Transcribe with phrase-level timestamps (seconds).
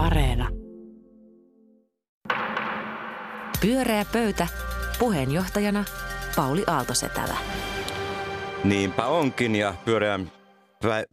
[0.00, 0.48] Areena.
[3.60, 4.46] Pyöreä pöytä.
[4.98, 5.84] Puheenjohtajana
[6.36, 7.36] Pauli Aaltosetälä.
[8.64, 10.32] Niinpä onkin ja pyöreän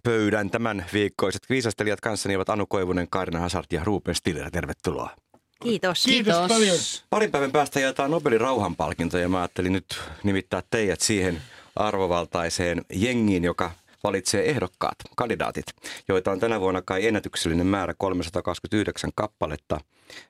[0.03, 4.51] pöydän tämän viikkoiset viisastelijat kanssani ovat Anu Koivunen, Kaarina Hazard ja Ruben Stiller.
[4.51, 5.09] Tervetuloa.
[5.63, 6.03] Kiitos.
[6.03, 6.77] Kiitos, Kiitos paljon.
[7.09, 11.41] Parin päivän päästä jaetaan Nobelin rauhanpalkinto ja mä ajattelin nyt nimittää teidät siihen
[11.75, 13.71] arvovaltaiseen jengiin, joka
[14.07, 15.65] valitsee ehdokkaat, kandidaatit,
[16.07, 19.79] joita on tänä vuonna kai ennätyksellinen määrä 329 kappaletta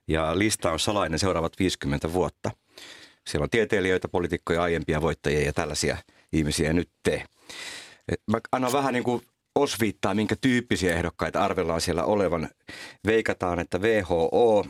[0.07, 2.51] ja lista on salainen seuraavat 50 vuotta.
[3.27, 5.97] Siellä on tieteilijöitä, poliitikkoja, aiempia voittajia ja tällaisia
[6.33, 7.23] ihmisiä nyt te.
[8.31, 9.21] Mä annan vähän niin kuin
[9.55, 12.49] osviittaa, minkä tyyppisiä ehdokkaita arvellaan siellä olevan.
[13.05, 14.65] Veikataan, että WHO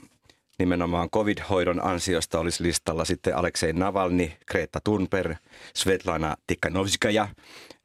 [0.60, 5.38] nimenomaan covid-hoidon ansiosta olisi listalla sitten Aleksei Navalny, Greta Thunberg,
[5.76, 7.28] Svetlana Tikhanovskaya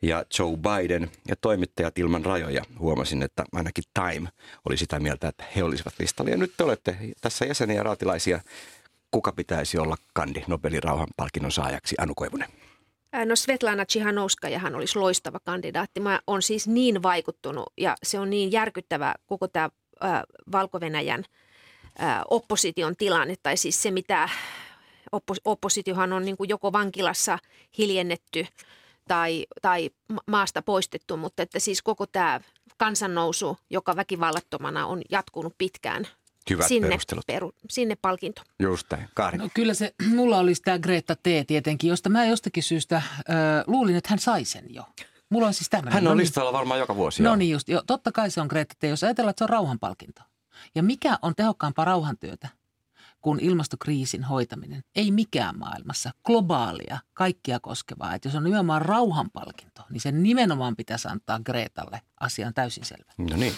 [0.02, 2.62] ja Joe Biden ja toimittajat ilman rajoja.
[2.79, 4.28] Huomasin, että ainakin Time
[4.69, 6.30] oli sitä mieltä, että he olisivat listalla.
[6.30, 8.41] Ja nyt te olette tässä jäseniä raatilaisia.
[9.11, 11.95] Kuka pitäisi olla kandi Nobelin rauhanpalkinnon saajaksi?
[11.98, 12.48] Anu Koivunen.
[13.25, 13.84] No Svetlana
[14.58, 16.00] hän olisi loistava kandidaatti.
[16.00, 19.70] Mä on siis niin vaikuttunut ja se on niin järkyttävä koko tämä
[20.05, 21.25] äh, Valko-Venäjän–
[22.30, 24.28] opposition tilanne, tai siis se mitä
[25.45, 27.39] oppositiohan on niin joko vankilassa
[27.78, 28.47] hiljennetty
[29.08, 29.91] tai, tai
[30.27, 32.41] maasta poistettu, mutta että siis koko tämä
[32.78, 36.06] kansannousu, joka väkivallattomana on jatkunut pitkään,
[36.50, 37.27] Hyvät sinne, perustelut.
[37.27, 38.42] Peru, sinne palkinto.
[38.58, 39.08] Just näin.
[39.14, 39.39] Kaari.
[39.39, 43.05] No kyllä se, mulla olisi tämä Greta T tietenkin, josta mä jostakin syystä äh,
[43.67, 44.84] luulin, että hän sai sen jo.
[45.30, 45.92] Mulla on siis tämmöinen.
[45.92, 46.20] Hän on no niin.
[46.20, 47.23] listalla varmaan joka vuosi.
[47.23, 48.83] No niin just, jo, totta kai se on Greta T.
[48.83, 50.23] Jos ajatellaan, että se on rauhanpalkinto.
[50.75, 52.48] Ja mikä on tehokkaampaa rauhantyötä
[53.23, 54.83] kuin ilmastokriisin hoitaminen?
[54.97, 56.11] Ei mikään maailmassa.
[56.25, 58.14] Globaalia, kaikkia koskevaa.
[58.14, 63.12] Että jos on nimenomaan rauhanpalkinto, niin sen nimenomaan pitäisi antaa Gretalle asian täysin selvä.
[63.19, 63.55] No niin.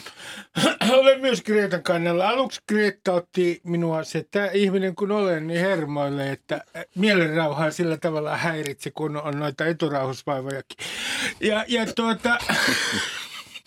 [0.98, 2.28] Olen myös Greetan kannalla.
[2.28, 8.36] Aluksi Greta otti minua se, että ihminen kun olen, niin hermoille, että mielenrauhaa sillä tavalla
[8.36, 10.76] häiritse, kun on noita eturauhusvaivojakin.
[11.40, 12.38] Ja, ja tuota...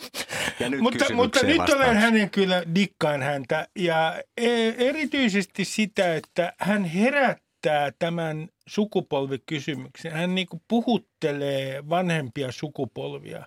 [0.60, 3.68] Ja nyt mutta mutta nyt olen hänen kyllä, dikkaan häntä.
[3.76, 10.12] Ja e, erityisesti sitä, että hän herättää tämän sukupolvikysymyksen.
[10.12, 13.46] Hän niin kuin puhuttelee vanhempia sukupolvia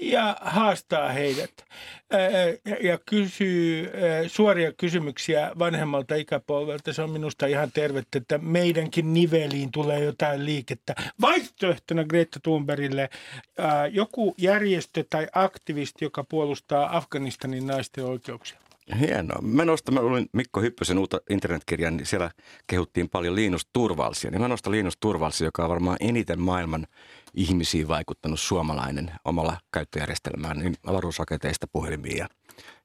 [0.00, 1.52] ja haastaa heidät
[2.82, 3.90] ja kysyy
[4.26, 6.92] suoria kysymyksiä vanhemmalta ikäpolvelta.
[6.92, 10.94] Se on minusta ihan tervettä, että meidänkin niveliin tulee jotain liikettä.
[11.20, 13.08] Vaihtoehtona Greta Thunbergille
[13.92, 18.63] joku järjestö tai aktivisti, joka puolustaa Afganistanin naisten oikeuksia.
[19.00, 19.42] Hienoa.
[19.42, 22.30] Mä nostan, mä luin Mikko Hyppösen uutta internetkirjan, niin siellä
[22.66, 24.30] kehuttiin paljon Linus Turvalsia.
[24.30, 26.86] Niin mä nostan Linus Turvalsia, joka on varmaan eniten maailman
[27.34, 32.28] ihmisiin vaikuttanut suomalainen omalla käyttöjärjestelmään, niin avaruusraketeista puhelimiin ja,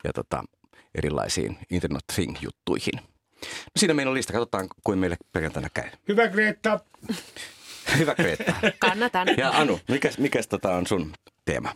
[0.03, 0.43] ja tota,
[0.95, 2.95] erilaisiin Internet Thing-juttuihin.
[3.45, 4.33] No siinä meillä on lista.
[4.33, 5.89] Katsotaan, kuin meille perjantaina käy.
[6.07, 6.79] Hyvä Greta.
[7.97, 8.53] Hyvä Greta.
[8.79, 9.27] Kannatan.
[9.37, 11.13] Ja Anu, mikäs, mikäs tota on sun
[11.45, 11.75] teema?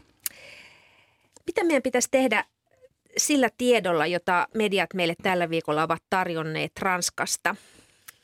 [1.47, 2.45] Mitä meidän pitäisi tehdä
[3.17, 7.55] sillä tiedolla, jota mediat meille tällä viikolla ovat tarjonneet Ranskasta.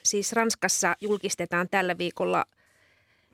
[0.03, 2.45] Siis Ranskassa julkistetaan tällä viikolla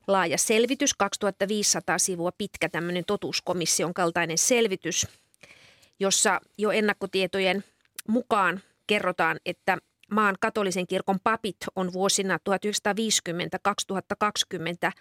[0.08, 5.08] laaja selvitys, 2500 sivua pitkä tämmöinen totuuskomission kaltainen selvitys,
[6.00, 7.64] jossa jo ennakkotietojen
[8.08, 9.78] mukaan kerrotaan, että
[10.12, 12.40] maan katolisen kirkon papit on vuosina
[14.90, 14.92] 1950-2020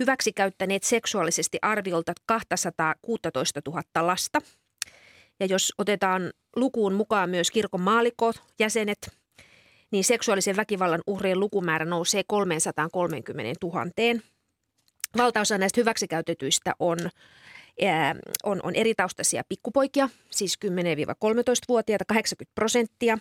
[0.00, 4.40] hyväksikäyttäneet seksuaalisesti arviolta 216 000 lasta–
[5.40, 9.10] ja jos otetaan lukuun mukaan myös kirkon maalikot, jäsenet,
[9.90, 13.84] niin seksuaalisen väkivallan uhrien lukumäärä nousee 330 000.
[15.16, 16.98] Valtaosa näistä hyväksikäytetyistä on,
[17.86, 23.18] ää, on, on eri taustaisia pikkupoikia, siis 10-13-vuotiaita, 80 prosenttia.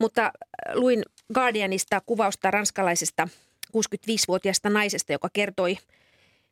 [0.00, 0.32] Mutta
[0.74, 1.02] luin
[1.34, 3.28] Guardianista kuvausta ranskalaisesta
[3.66, 5.78] 65-vuotiaasta naisesta, joka kertoi–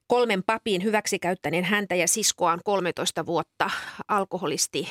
[0.06, 3.70] kolmen papin hyväksikäyttäneen häntä ja siskoaan 13 vuotta
[4.08, 4.88] alkoholisti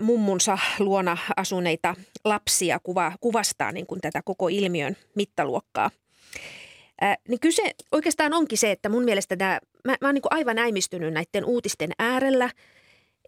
[0.00, 1.94] mummunsa luona asuneita
[2.24, 5.90] lapsia kuva, kuvastaa niin kuin tätä koko ilmiön mittaluokkaa.
[7.00, 10.58] Ää, niin kyse oikeastaan onkin se, että mun mielestä tämä, mä, mä oon niin aivan
[10.58, 12.50] äimistynyt näiden uutisten äärellä.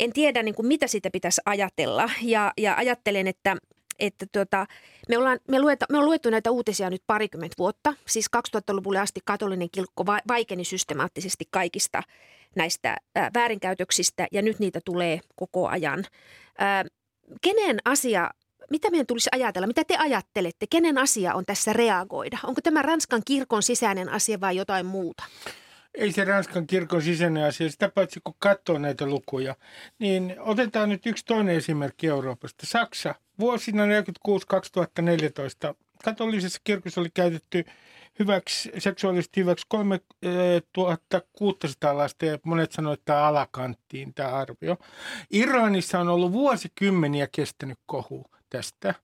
[0.00, 3.56] En tiedä niin kuin mitä siitä pitäisi ajatella ja, ja ajattelen, että
[3.98, 4.66] että tuota,
[5.08, 7.94] me, ollaan, me, lueta, me on luettu näitä uutisia nyt parikymmentä vuotta.
[8.06, 12.02] Siis 2000-luvulle asti katolinen kirkko vaikeni systemaattisesti kaikista
[12.54, 16.04] näistä ää, väärinkäytöksistä ja nyt niitä tulee koko ajan.
[16.58, 16.84] Ää,
[17.42, 18.30] kenen asia,
[18.70, 22.38] mitä meidän tulisi ajatella, mitä te ajattelette, kenen asia on tässä reagoida?
[22.42, 25.24] Onko tämä Ranskan kirkon sisäinen asia vai jotain muuta?
[25.96, 29.56] ei se Ranskan kirkon sisäinen asia, sitä paitsi kun katsoo näitä lukuja,
[29.98, 32.66] niin otetaan nyt yksi toinen esimerkki Euroopasta.
[32.66, 33.88] Saksa vuosina 1946-2014
[36.04, 37.64] katolisessa kirkossa oli käytetty
[38.18, 44.76] hyväksi, seksuaalisesti hyväksi 3600 lasta ja monet sanoivat, että tämä alakanttiin tämä arvio.
[45.30, 48.94] Iranissa on ollut vuosikymmeniä kestänyt kohu tästä.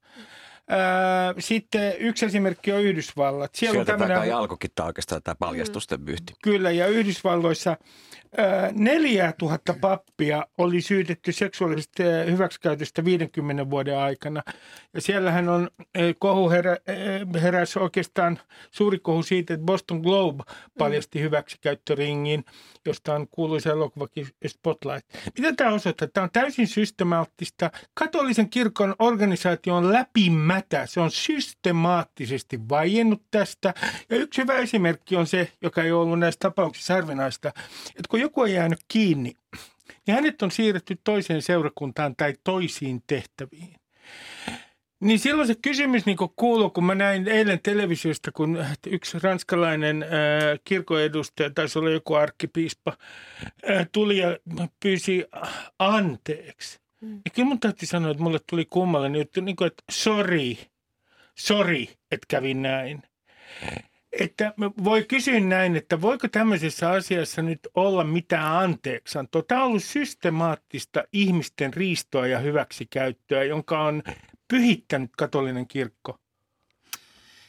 [1.38, 3.54] Sitten yksi esimerkki on Yhdysvallat.
[3.54, 6.04] Siellä Sieltä on tämmöinen, tämä oikeastaan tämä paljastusten mm.
[6.04, 6.34] byhti.
[6.42, 7.76] Kyllä, ja Yhdysvalloissa
[8.72, 14.42] 4000 pappia oli syytetty seksuaalisesta hyväksikäytöstä 50 vuoden aikana.
[14.94, 15.70] Ja siellähän on
[16.18, 16.76] kohu herä,
[17.42, 18.38] heräsi oikeastaan
[18.70, 20.44] suuri kohu siitä, että Boston Globe
[20.78, 21.22] paljasti mm.
[21.22, 22.44] hyväksikäyttöringin,
[22.86, 25.06] josta on kuuluisa elokuvakin Spotlight.
[25.38, 26.08] Mitä tämä osoittaa?
[26.08, 27.70] Tämä on täysin systemaattista.
[27.94, 29.92] Katolisen kirkon organisaatio on
[30.52, 30.86] läpimätä.
[30.86, 33.74] Se on systemaattisesti vaiennut tästä.
[34.10, 37.48] Ja yksi hyvä esimerkki on se, joka ei ollut näissä tapauksissa harvinaista,
[37.88, 39.32] että kun joku on jäänyt kiinni,
[40.06, 43.74] niin hänet on siirretty toiseen seurakuntaan tai toisiin tehtäviin.
[45.00, 50.08] Niin silloin se kysymys niin kuuluu, kun mä näin eilen televisiosta, kun yksi ranskalainen äh,
[50.64, 52.96] kirkoedustaja, taisi olla joku arkkipiispa,
[53.70, 54.38] äh, tuli ja
[54.82, 55.24] pyysi
[55.78, 56.81] anteeksi.
[57.02, 57.20] Mm.
[57.24, 60.56] Ja kyllä mun täytyy sanoa, että mulle tuli kummallinen juttu, niin kuin, että sorry,
[61.38, 63.02] sorry, että kävi näin
[64.20, 64.52] että
[64.84, 69.42] voi kysyä näin, että voiko tämmöisessä asiassa nyt olla mitään anteeksantoa.
[69.42, 74.02] Tämä on ollut systemaattista ihmisten riistoa ja hyväksikäyttöä, jonka on
[74.48, 76.18] pyhittänyt katolinen kirkko.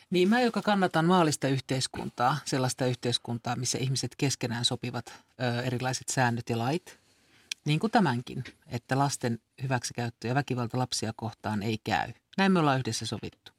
[0.09, 6.49] Niin mä, joka kannatan maallista yhteiskuntaa, sellaista yhteiskuntaa, missä ihmiset keskenään sopivat ö, erilaiset säännöt
[6.49, 6.99] ja lait,
[7.65, 12.13] niin kuin tämänkin, että lasten hyväksikäyttö ja väkivalta lapsia kohtaan ei käy.
[12.37, 13.51] Näin me ollaan yhdessä sovittu.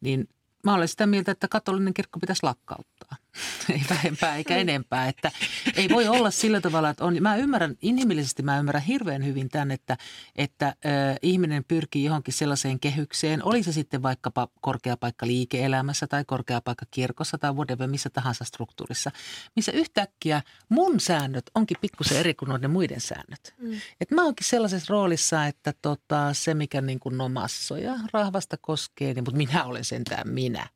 [0.00, 0.28] Niin
[0.64, 3.16] Mä olen sitä mieltä, että katolinen kirkko pitäisi lakkauttaa.
[3.72, 5.08] ei vähempää eikä enempää.
[5.08, 5.32] Että
[5.76, 7.16] ei voi olla sillä tavalla, että on.
[7.20, 9.96] Mä ymmärrän, inhimillisesti mä ymmärrän hirveän hyvin tämän, että,
[10.36, 10.74] että äh,
[11.22, 13.44] ihminen pyrkii johonkin sellaiseen kehykseen.
[13.44, 18.44] Oli se sitten vaikkapa korkea paikka liike-elämässä tai korkea paikka kirkossa tai whatever, missä tahansa
[18.44, 19.10] struktuurissa.
[19.56, 23.54] Missä yhtäkkiä mun säännöt onkin pikkusen eri kuin noiden muiden säännöt.
[23.58, 23.80] Mm.
[24.00, 29.14] Et mä oonkin sellaisessa roolissa, että tota, se mikä niin kuin no massoja rahvasta koskee,
[29.14, 30.68] niin, mutta minä olen sentään minä.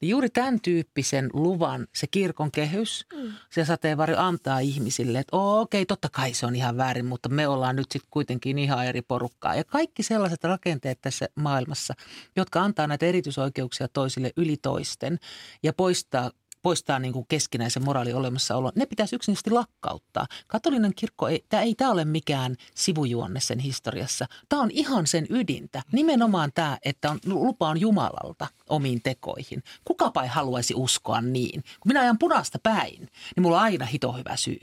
[0.00, 3.32] Niin juuri tämän tyyppisen luvan se kirkon kehys, mm.
[3.50, 7.48] se sateenvarjo antaa ihmisille, että okei, okay, totta kai se on ihan väärin, mutta me
[7.48, 9.54] ollaan nyt sitten kuitenkin ihan eri porukkaa.
[9.54, 11.94] Ja kaikki sellaiset rakenteet tässä maailmassa,
[12.36, 15.18] jotka antaa näitä erityisoikeuksia toisille yli toisten
[15.62, 16.30] ja poistaa
[16.62, 20.26] poistaa niin kuin keskinäisen moraalin olemassaolon, ne pitäisi yksinkertaisesti lakkauttaa.
[20.46, 24.26] Katolinen kirkko, ei, tämä ei tämä ole mikään sivujuonne sen historiassa.
[24.48, 25.82] Tämä on ihan sen ydintä.
[25.92, 29.62] Nimenomaan tämä, että on, lupa on Jumalalta omiin tekoihin.
[29.84, 31.62] Kukapa ei haluaisi uskoa niin.
[31.62, 32.98] Kun minä ajan punaista päin,
[33.36, 34.58] niin mulla on aina hito hyvä syy.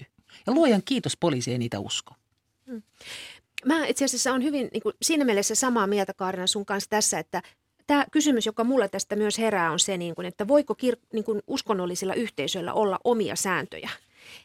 [0.47, 2.13] Ja luojan kiitos poliisi ei niitä usko.
[2.69, 2.83] Hmm.
[3.65, 7.19] Mä itse asiassa on hyvin niin kuin, siinä mielessä samaa mieltä Kaarina sun kanssa tässä,
[7.19, 7.41] että
[7.87, 11.23] tämä kysymys, joka mulle tästä myös herää, on se, niin kuin, että voiko kir- niin
[11.23, 13.89] kuin uskonnollisilla yhteisöillä olla omia sääntöjä.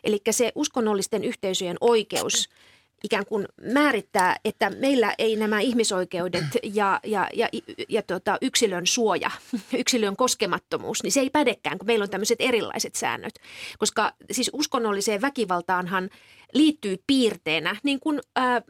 [0.05, 2.49] Eli se uskonnollisten yhteisöjen oikeus
[3.05, 7.49] ikään kuin määrittää, että meillä ei nämä ihmisoikeudet ja, ja, ja,
[7.89, 9.31] ja tota, yksilön suoja,
[9.81, 13.35] yksilön koskemattomuus, niin se ei pädekään, kun meillä on tämmöiset erilaiset säännöt.
[13.79, 16.11] Koska siis uskonnolliseen väkivaltaanhan
[16.55, 18.63] liittyy piirteenä, niin kuin ää,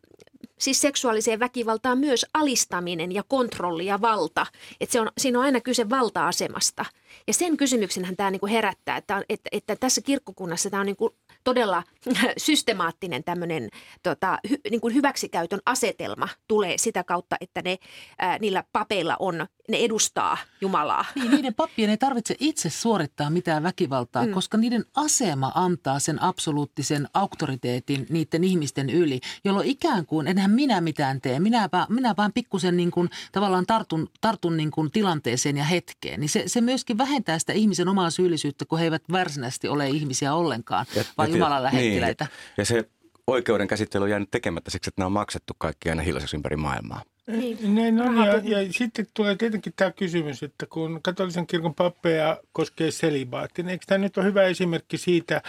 [0.61, 4.47] siis seksuaaliseen väkivaltaan myös alistaminen ja kontrolli ja valta.
[4.81, 6.85] Että se on, siinä on aina kyse valta-asemasta.
[7.27, 10.97] Ja sen kysymyksenhän tämä niin kuin herättää, että, että, että tässä kirkkokunnassa tämä on niin
[10.97, 11.15] kuin
[11.45, 11.83] todella
[12.37, 13.69] systemaattinen tämmöinen
[14.03, 17.79] tota, hy, niin kuin hyväksikäytön asetelma tulee sitä kautta, että ne,
[18.19, 21.05] ää, niillä papeilla on, ne edustaa Jumalaa.
[21.15, 24.33] Niin, niiden pappien ei tarvitse itse suorittaa mitään väkivaltaa, mm.
[24.33, 30.81] koska niiden asema antaa sen absoluuttisen auktoriteetin niiden ihmisten yli, jolloin ikään kuin, enhän minä
[30.81, 35.65] mitään tee, minä, minä vaan pikkusen niin kuin, tavallaan tartun, tartun niin kuin tilanteeseen ja
[35.65, 36.21] hetkeen.
[36.21, 40.35] Niin se, se myöskin vähentää sitä ihmisen omaa syyllisyyttä, kun he eivät varsinaisesti ole ihmisiä
[40.35, 42.25] ollenkaan, ja, vaan Jumalan lähettiläitä.
[42.25, 42.55] Niin.
[42.57, 42.89] Ja se
[43.27, 47.03] oikeuden käsittely on jäänyt tekemättä siksi, että nämä on maksettu kaikki aina hiljaiseksi ympäri maailmaa.
[47.27, 47.75] Niin.
[47.75, 52.91] Näin on, ja, ja sitten tulee tietenkin tämä kysymys, että kun katolisen kirkon pappeja koskee
[52.91, 55.43] selibaatti, niin eikö tämä nyt ole hyvä esimerkki siitä,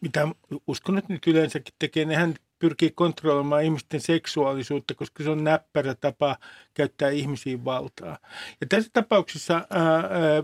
[0.00, 0.28] mitä
[0.66, 6.36] uskonnot nyt yleensäkin tekee, nehän pyrkii kontrolloimaan ihmisten seksuaalisuutta, koska se on näppärä tapa
[6.74, 8.18] käyttää ihmisiin valtaa.
[8.60, 10.00] Ja tässä tapauksessa ää, ää,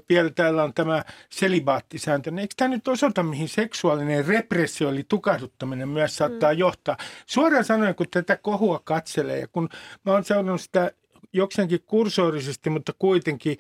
[0.09, 2.33] vielä täällä on tämä selibaattisääntö.
[2.39, 6.59] Eikö tämä nyt osoita, mihin seksuaalinen repressio eli tukahduttaminen myös saattaa mm.
[6.59, 6.97] johtaa?
[7.27, 9.69] Suoraan sanoen, kun tätä kohua katselee ja kun
[10.05, 10.91] mä oon seurannut sitä
[11.33, 13.59] jokseenkin kursorisesti, mutta kuitenkin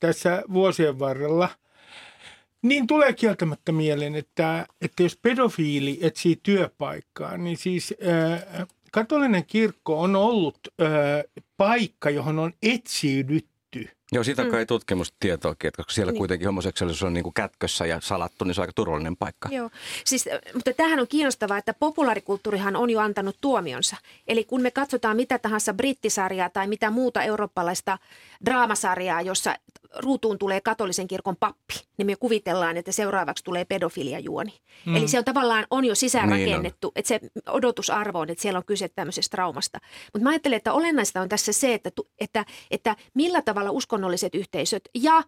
[0.00, 1.48] tässä vuosien varrella–
[2.62, 10.00] Niin tulee kieltämättä mieleen, että, että jos pedofiili etsii työpaikkaa, niin siis äh, katolinen kirkko
[10.00, 10.88] on ollut äh,
[11.56, 13.52] paikka, johon on etsiydytty.
[14.14, 16.18] Joo, siitä kai tutkimustietoakin, että koska siellä Niin.
[16.18, 19.48] kuitenkin homoseksuaalisuus on niin kuin kätkössä ja salattu, niin se on aika turvallinen paikka.
[19.52, 19.70] Joo,
[20.04, 23.96] siis, äh, mutta tämähän on kiinnostavaa, että populaarikulttuurihan on jo antanut tuomionsa.
[24.28, 27.98] Eli kun me katsotaan mitä tahansa brittisarjaa tai mitä muuta eurooppalaista
[28.44, 29.54] draamasarjaa, jossa
[29.96, 34.60] ruutuun tulee katolisen kirkon pappi, niin me kuvitellaan, että seuraavaksi tulee pedofiliajuoni.
[34.86, 34.96] Mm.
[34.96, 38.66] Eli se on tavallaan on jo sisäänrakennettu, niin että se odotusarvo on, että siellä on
[38.66, 39.78] kyse tämmöisestä traumasta.
[40.12, 44.88] Mutta mä ajattelen, että olennaista on tässä se, että, että, että millä tavalla uskonnolliset yhteisöt
[44.94, 45.22] ja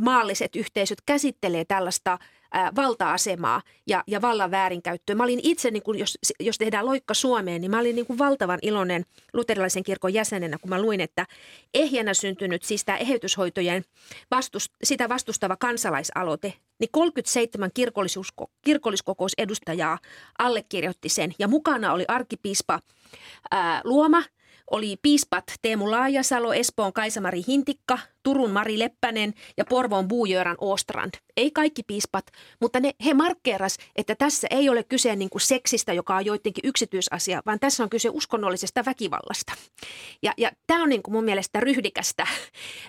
[0.00, 2.18] maalliset yhteisöt käsittelee tällaista
[2.52, 5.16] ää, valta-asemaa ja, ja vallan väärinkäyttöä.
[5.16, 8.18] Mä olin itse, niin kun jos, jos tehdään loikka Suomeen, niin mä olin niin kuin
[8.18, 11.26] valtavan iloinen luterilaisen kirkon jäsenenä, kun mä luin, että
[11.74, 13.84] ehjänä syntynyt, siis tämä eheytyshoitojen
[14.30, 19.98] vastust, sitä vastustava kansalaisaloite, niin 37 kirkollisuusko, kirkolliskokousedustajaa
[20.38, 21.34] allekirjoitti sen.
[21.38, 22.80] Ja mukana oli arkkipiispa
[23.50, 24.22] ää, Luoma,
[24.70, 31.14] oli piispat Teemu Laajasalo, Espoon Kaisamari Hintikka, Turun Mari Leppänen ja Porvoon Buujöran Ostrand.
[31.36, 32.26] Ei kaikki piispat,
[32.60, 36.64] mutta ne, he markkeeras, että tässä ei ole kyse niin kuin seksistä, joka on joidenkin
[36.64, 39.52] yksityisasia, vaan tässä on kyse uskonnollisesta väkivallasta.
[40.22, 42.26] Ja, ja tämä on niin kuin mun mielestä ryhdikästä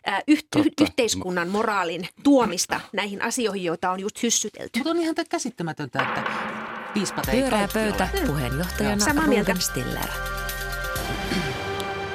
[0.06, 4.80] ää, yh, yh, yhteiskunnan moraalin tuomista näihin asioihin, joita on just hyssytelty.
[4.80, 6.32] Mutta on ihan käsittämätöntä, että
[6.94, 8.28] piispat ei kaikki pöytä ole.
[8.28, 9.56] puheenjohtajana Samaa mieltä.
[9.60, 10.41] Stiller.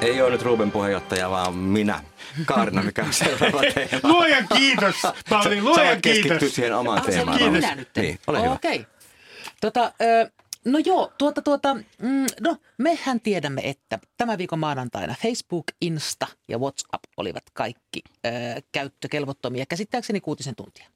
[0.01, 2.03] Ei ole nyt Ruben puheenjohtaja, vaan minä.
[2.45, 4.09] Kaarina, mikä on seuraava teema.
[4.09, 4.95] Luojan kiitos,
[5.29, 6.55] Pauli, Sä luojan keskittyä kiitos.
[6.55, 7.35] siihen omaan Ah, se teemaan.
[7.35, 7.59] olin Rauli.
[7.61, 7.89] minä nyt.
[7.95, 8.51] Niin, ole hyvä.
[8.51, 8.85] Okei.
[9.61, 10.31] Tota, ö,
[10.65, 16.57] no joo, tuota, tuota, mm, no mehän tiedämme, että tämän viikon maanantaina Facebook, Insta ja
[16.57, 18.29] WhatsApp olivat kaikki ö,
[18.71, 20.87] käyttökelvottomia käsittääkseni kuutisen tuntia.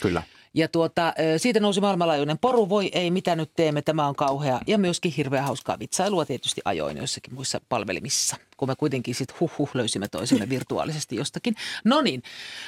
[0.00, 0.22] Kyllä.
[0.56, 4.60] Ja tuota, siitä nousi maailmanlaajuinen poru, voi ei, mitä nyt teemme, tämä on kauhea.
[4.66, 9.58] Ja myöskin hirveän hauskaa vitsailua tietysti ajoin joissakin muissa palvelimissa, kun me kuitenkin sitten huh
[9.58, 11.54] huh löysimme toisemme virtuaalisesti jostakin.
[11.84, 12.22] No niin,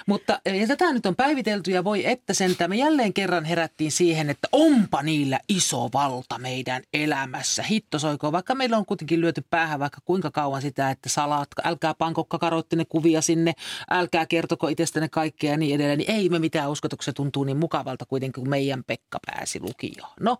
[0.06, 3.92] mutta ö, ja tätä nyt on päivitelty ja voi että sentään me jälleen kerran herättiin
[3.92, 7.62] siihen, että onpa niillä iso valta meidän elämässä.
[7.62, 11.94] Hitto soikoon, vaikka meillä on kuitenkin lyöty päähän vaikka kuinka kauan sitä, että salat, älkää
[11.94, 13.52] panko kakaroittine kuvia sinne,
[13.90, 17.44] älkää kertoko itsestänne kaikkea ja niin edelleen, niin ei me mitään uskota, kun se tuntuu
[17.44, 20.10] niin mukavalta kuitenkin, kun meidän Pekka pääsi lukioon.
[20.20, 20.36] No,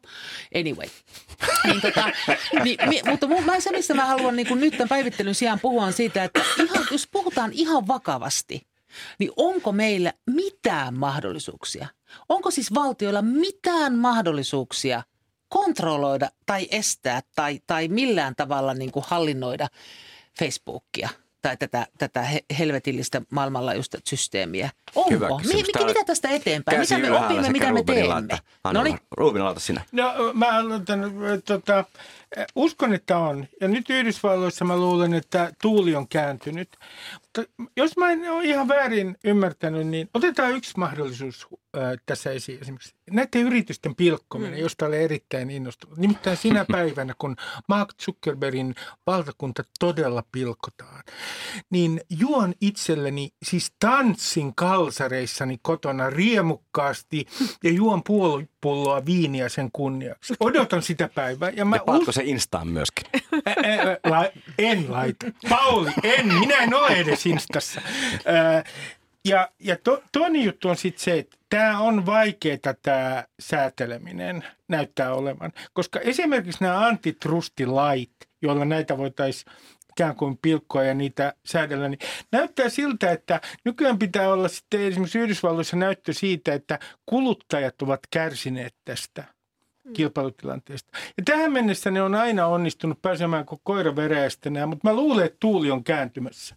[0.55, 0.89] anyway.
[1.65, 2.11] niin, tota,
[2.65, 5.61] niin, mi, mutta mun, mä, se, mistä mä haluan niin kuin nyt tämän päivittelyn sijaan
[5.61, 8.67] puhua on siitä, että ihan, jos puhutaan ihan vakavasti,
[9.19, 11.87] niin onko meillä mitään mahdollisuuksia?
[12.29, 15.03] Onko siis valtioilla mitään mahdollisuuksia
[15.49, 19.69] kontrolloida tai estää tai, tai millään tavalla niin kuin hallinnoida
[20.39, 21.09] Facebookia
[21.43, 24.71] tai tätä, tätä he- helvetillistä maailmanlaajuista systeemiä?
[25.11, 25.39] Hyvä Onko?
[25.39, 25.67] Mi, kysymys.
[25.67, 26.81] mikä, Täällä mitä tästä eteenpäin?
[26.81, 28.39] Mitä me opimme, mitä me teemme?
[28.73, 29.81] No niin, Ruben, aloita sinä.
[29.93, 31.01] No mä aloitan,
[31.45, 31.85] tota,
[32.55, 33.47] uskon, että on.
[33.61, 36.69] Ja nyt Yhdysvalloissa mä luulen, että tuuli on kääntynyt.
[37.23, 37.43] Mutta
[37.77, 41.49] jos mä en ole ihan väärin ymmärtänyt, niin otetaan yksi mahdollisuus
[42.07, 42.59] tässä esiin.
[42.63, 44.61] Esimerkiksi näiden yritysten pilkkominen, mm.
[44.61, 45.99] josta olen erittäin innostunut.
[45.99, 47.37] Nimittäin sinä päivänä, kun
[47.69, 48.75] Mark Zuckerbergin
[49.07, 51.05] valtakunta todella pilkotaan,
[51.71, 57.27] niin juon itselleni, siis tanssin kalsareissani kotona riemukkaasti
[57.65, 58.03] ja juon
[58.61, 60.35] puolipulloa viiniä sen kunniaksi.
[60.41, 61.51] Odotan sitä päivää.
[61.51, 63.07] Ja mä Ja paatko se Instaan myöskin?
[63.49, 65.27] Ä, ä, la, en laita.
[65.49, 66.35] Pauli, en.
[66.35, 67.81] Minä en ole edes Instassa.
[68.27, 68.65] Ä,
[69.25, 75.15] ja ja to, toinen juttu on sitten se, että tämä on vaikeaa tämä sääteleminen näyttää
[75.15, 75.53] olevan.
[75.73, 78.13] Koska esimerkiksi nämä antitrustilait,
[78.43, 79.53] joilla näitä voitaisiin
[79.99, 81.99] ikään kuin pilkkoa ja niitä säädellä, niin
[82.33, 88.75] näyttää siltä, että nykyään pitää olla sitten esimerkiksi Yhdysvalloissa näyttö siitä, että kuluttajat ovat kärsineet
[88.85, 89.25] tästä
[89.93, 90.99] kilpailutilanteesta.
[91.17, 95.37] Ja tähän mennessä ne on aina onnistunut pääsemään kuin koira veräjästä mutta mä luulen, että
[95.41, 96.57] tuuli on kääntymässä.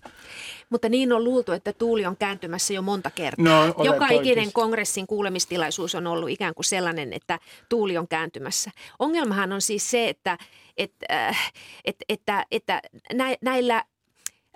[0.71, 3.67] Mutta niin on luultu, että tuuli on kääntymässä jo monta kertaa.
[3.67, 4.51] No, Joka ikinen oikeassa.
[4.53, 8.71] kongressin kuulemistilaisuus on ollut ikään kuin sellainen, että tuuli on kääntymässä.
[8.99, 10.37] Ongelmahan on siis se, että,
[10.77, 11.51] että, äh,
[11.85, 12.81] että, että, että
[13.13, 13.83] nä- näillä,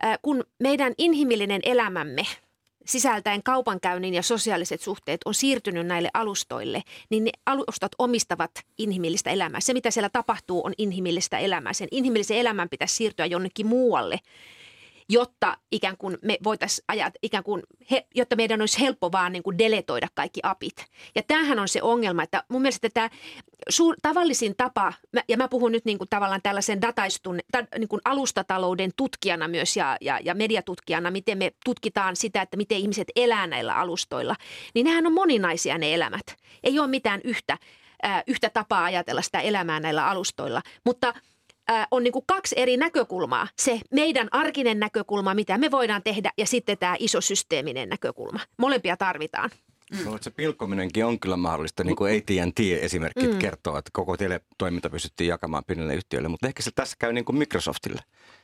[0.04, 2.26] äh, kun meidän inhimillinen elämämme
[2.86, 9.60] sisältäen kaupankäynnin ja sosiaaliset suhteet on siirtynyt näille alustoille, niin ne alustat omistavat inhimillistä elämää.
[9.60, 11.74] Se, mitä siellä tapahtuu, on inhimillistä elämää.
[11.74, 14.20] Sen inhimillisen elämän pitäisi siirtyä jonnekin muualle.
[15.10, 19.44] Jotta ikään kuin me voitaisiin ajat, ikään kuin, he, jotta meidän olisi helppo vaan niin
[19.44, 20.86] kuin deletoida kaikki apit.
[21.16, 23.10] Ja tämähän on se ongelma, että mun mielestä tämä
[23.70, 24.94] suur, tavallisin tapa,
[25.28, 29.78] ja mä puhun nyt niin kuin tavallaan tällaisen dataistun, ta, niin kuin alustatalouden tutkijana myös
[29.78, 34.36] ja, ja, ja mediatutkijana, miten me tutkitaan sitä, että miten ihmiset elää näillä alustoilla,
[34.74, 36.26] niin nehän on moninaisia ne elämät.
[36.64, 37.58] Ei ole mitään yhtä,
[38.06, 41.14] äh, yhtä tapaa ajatella sitä elämää näillä alustoilla, mutta–
[41.92, 43.48] on niin kuin kaksi eri näkökulmaa.
[43.60, 48.40] Se meidän arkinen näkökulma, mitä me voidaan tehdä, ja sitten tämä iso systeeminen näkökulma.
[48.58, 49.50] Molempia tarvitaan.
[49.92, 50.06] Mm.
[50.06, 53.40] No, se pilkkominenkin on kyllä mahdollista, niin kuin AT&T esimerkit mm.
[53.40, 57.38] kertoo, että koko teletoiminta pystyttiin jakamaan pienelle yhtiölle, mutta ehkä se tässä käy niin kuin
[57.38, 58.02] Microsoftille.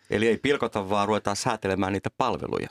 [0.10, 2.68] Eli ei pilkota, vaan ruvetaan säätelemään niitä palveluja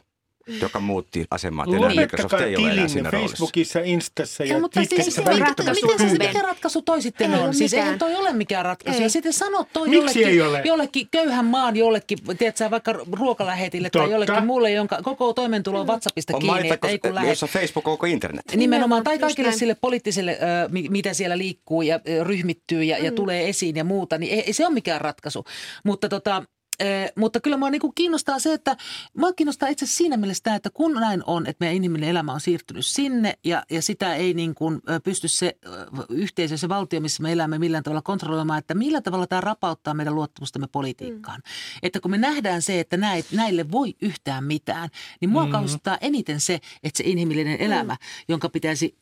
[0.61, 1.65] joka muutti asemaa.
[1.77, 5.23] Enää Microsoft ei ole enää siinä Facebookissa, Instassa ja, ja mutta Twitterissä.
[5.23, 7.55] Siis, ratkaisu, miten se, mikä ratkaisu toi sitten ei on?
[7.55, 8.99] Siis eihän toi ole mikään ratkaisu.
[8.99, 9.05] Ei.
[9.05, 10.63] Ja sitten sanot toi Miksi jollekin, ei ole?
[10.65, 14.05] jollekin köyhän maan jollekin, tiedätkö, vaikka ruokalähetille Totta.
[14.05, 16.69] tai jollekin muulle, jonka koko toimeentulo on WhatsAppista on kiinni.
[16.69, 17.29] Maita, ei kun lähe.
[17.29, 18.45] jossa Facebook on koko internet.
[18.57, 20.39] Nimenomaan, tai kaikille sille poliittiselle,
[20.91, 23.15] mitä siellä liikkuu ja ryhmittyy ja, ja mm.
[23.15, 25.45] tulee esiin ja muuta, niin ei, ei se ole mikään ratkaisu.
[25.85, 26.43] Mutta tota,
[26.81, 28.77] Eh, mutta kyllä mua niin kiinnostaa se, että
[29.17, 32.41] mua kiinnostaa itse siinä mielessä tämä, että kun näin on, että meidän inhimillinen elämä on
[32.41, 35.57] siirtynyt sinne ja, ja sitä ei niin kuin pysty se
[36.09, 40.15] yhteisö, se valtio, missä me elämme millään tavalla kontrolloimaan, että millä tavalla tämä rapauttaa meidän
[40.15, 41.41] luottamustamme politiikkaan.
[41.45, 41.79] Mm.
[41.83, 42.97] Että kun me nähdään se, että
[43.33, 44.89] näille voi yhtään mitään,
[45.21, 45.53] niin mua mm.
[45.53, 47.67] kauhistuttaa eniten se, että se inhimillinen mm.
[47.67, 48.25] elämä, mm.
[48.29, 48.97] jonka pitäisi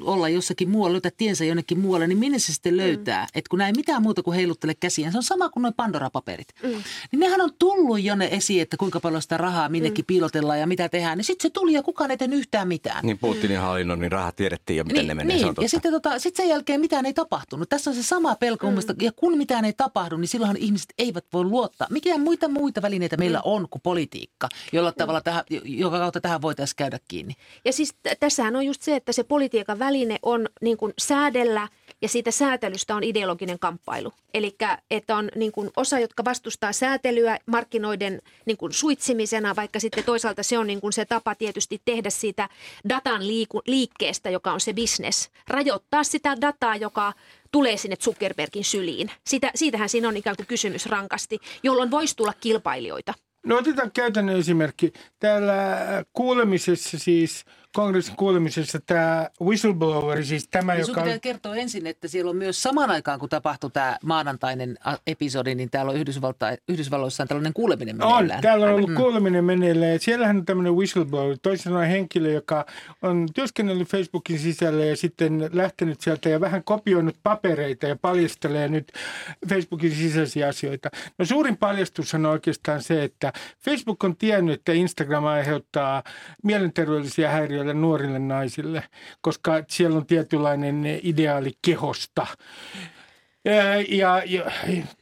[0.00, 2.76] olla jossakin muualla, löytää tiensä jonnekin muualle, niin minne se sitten mm.
[2.76, 3.22] löytää?
[3.22, 3.28] Mm.
[3.34, 6.48] Että kun näin mitään muuta kuin heiluttele käsiään, se on sama kuin noin Pandora-paperit.
[6.62, 6.82] Mm.
[7.12, 10.06] Niin nehän on tullut jo ne esiin, että kuinka paljon sitä rahaa minnekin mm.
[10.06, 11.18] piilotellaan ja mitä tehdään.
[11.18, 13.06] Niin sitten se tuli ja kukaan ei tehnyt yhtään mitään.
[13.06, 15.36] Niin Putinin hallinnon, niin rahat tiedettiin jo, miten niin, ne menee.
[15.36, 15.54] Niin.
[15.60, 17.68] Ja sitten tota, sit sen jälkeen mitään ei tapahtunut.
[17.68, 18.76] Tässä on se sama pelko mm.
[19.02, 21.88] Ja kun mitään ei tapahdu, niin silloin ihmiset eivät voi luottaa.
[21.90, 23.42] Mikä muita muita välineitä meillä mm.
[23.44, 24.94] on kuin politiikka, jolla mm.
[24.98, 27.34] tavalla tähän, joka kautta tähän voitaisiin käydä kiinni?
[27.64, 31.68] Ja siis tässähän on just se, että se politiikan väline on niin kuin säädellä–
[32.02, 34.12] ja siitä säätelystä on ideologinen kamppailu.
[34.34, 34.56] Eli
[34.90, 40.42] että on niin kuin osa, jotka vastustaa säätelyä markkinoiden niin kuin suitsimisena, vaikka sitten toisaalta
[40.42, 42.48] se on niin kuin se tapa tietysti tehdä siitä
[42.88, 45.30] datan liiku, liikkeestä, joka on se business.
[45.48, 47.12] Rajoittaa sitä dataa, joka
[47.52, 49.10] tulee sinne Zuckerbergin syliin.
[49.26, 53.14] Siitä, siitähän siinä on ikään kuin kysymys rankasti, jolloin voisi tulla kilpailijoita.
[53.46, 54.92] No otetaan käytännön esimerkki.
[55.18, 55.54] Täällä
[56.12, 57.44] kuulemisessa siis–
[57.78, 61.02] kongressin kuulemisessa tämä whistleblower, siis tämä, ja joka...
[61.02, 65.70] pitää kertoa ensin, että siellä on myös samaan aikaan, kun tapahtui tämä maanantainen episodi, niin
[65.70, 65.98] täällä on
[66.68, 68.38] Yhdysvalloissa on tällainen kuuleminen meneillään.
[68.38, 68.96] On, täällä on ollut mm.
[68.96, 69.92] kuuleminen meneillään.
[69.92, 72.66] Ja siellähän on tämmöinen whistleblower, toisin sanoen henkilö, joka
[73.02, 78.92] on työskennellyt Facebookin sisällä ja sitten lähtenyt sieltä ja vähän kopioinut papereita ja paljastelee nyt
[79.48, 80.90] Facebookin sisäisiä asioita.
[81.18, 83.32] No suurin paljastus on oikeastaan se, että
[83.64, 86.02] Facebook on tiennyt, että Instagram aiheuttaa
[86.42, 88.82] mielenterveydellisiä häiriöitä nuorille, nuorille naisille,
[89.20, 92.26] koska siellä on tietynlainen ideaali kehosta.
[93.44, 94.50] Ja, ja, ja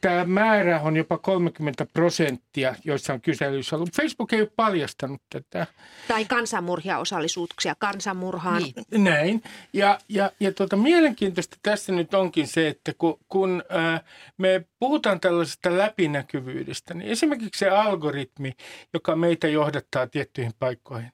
[0.01, 3.95] tämä määrä on jopa 30 prosenttia joissain kyselyissä ollut.
[3.95, 5.67] Facebook ei ole paljastanut tätä.
[6.07, 8.63] Tai kansanmurhia-osallisuuksia kansanmurhaan.
[8.63, 9.03] Niin.
[9.03, 9.43] Näin.
[9.73, 14.01] Ja, ja, ja tuota, mielenkiintoista tässä nyt onkin se, että kun, kun ää,
[14.37, 18.51] me puhutaan tällaisesta läpinäkyvyydestä, niin esimerkiksi se algoritmi,
[18.93, 21.11] joka meitä johdattaa tiettyihin paikkoihin,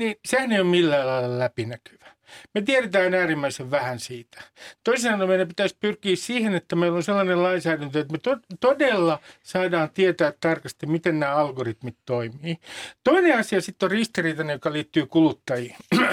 [0.00, 2.06] niin sehän ei ole millään lailla läpinäkyvä.
[2.54, 4.42] Me tiedetään äärimmäisen vähän siitä.
[4.84, 9.90] Toisaalta meidän pitäisi pyrkiä siihen, että meillä on sellainen lainsäädäntö, että me to- todella saadaan
[9.90, 12.56] tietää tarkasti, miten nämä algoritmit toimii.
[13.04, 15.76] Toinen asia sitten on ristiriitainen, joka liittyy kuluttajiin.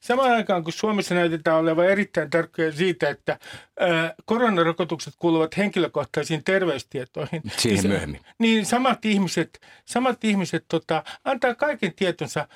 [0.00, 3.38] Samaan aikaan, kun Suomessa näytetään olevan erittäin tarkkoja siitä, että
[3.80, 7.42] ää, koronarokotukset kuuluvat henkilökohtaisiin terveystietoihin.
[7.56, 8.20] Siihen niin, myöhemmin.
[8.38, 12.48] Niin samat ihmiset, samat ihmiset tota, antaa kaiken tietonsa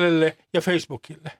[0.00, 1.30] Googlelle ja Facebookille.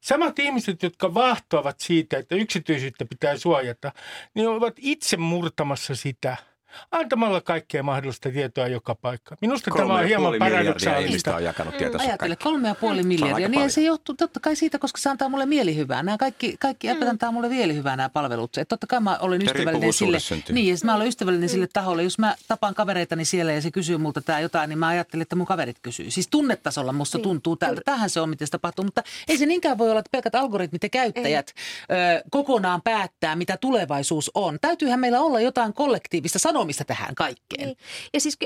[0.00, 3.92] Samat ihmiset, jotka vahtoavat siitä, että yksityisyyttä pitää suojata,
[4.34, 6.36] niin ovat itse murtamassa sitä–
[6.90, 9.36] antamalla kaikkea mahdollista tietoa joka paikka.
[9.40, 11.36] Minusta kolme tämä on hieman paradoksaalista.
[11.36, 12.06] on jakanut tietonsa.
[12.06, 13.48] Ajattele, kolme ja puoli miljardia.
[13.48, 16.02] Niin se johtuu totta kai siitä, koska se antaa mulle mielihyvää.
[16.02, 17.08] Nämä kaikki, kaikki mm.
[17.08, 18.58] antaa mulle mielihyvää nämä palvelut.
[18.58, 20.18] Et totta kai mä olen ystävällinen sille.
[20.52, 21.52] Niin, ja mä olen ystävällinen mm.
[21.52, 22.02] sille taholle.
[22.02, 25.36] Jos mä tapaan kavereitani siellä ja se kysyy multa tämä jotain, niin mä ajattelen, että
[25.36, 26.10] mun kaverit kysyy.
[26.10, 27.22] Siis tunnetasolla musta niin.
[27.22, 27.80] tuntuu tältä.
[27.84, 28.84] Tähän se on, miten se tapahtuu.
[28.84, 31.54] Mutta ei se niinkään voi olla, että pelkät algoritmit ja käyttäjät
[31.90, 34.58] ö, kokonaan päättää, mitä tulevaisuus on.
[34.60, 36.38] Täytyyhän meillä olla jotain kollektiivista.
[36.38, 37.66] Sano sitomista tähän kaikkeen.
[37.66, 37.76] Niin.
[38.12, 38.38] Ja siis